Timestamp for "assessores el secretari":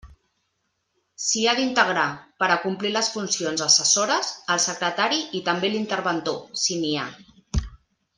3.67-5.21